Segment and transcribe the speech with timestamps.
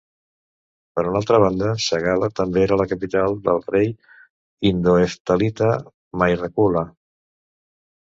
[0.99, 3.95] Per una altra banda, Sagala també era la capital del rei
[4.73, 6.89] indo-heftalita Mihirakula.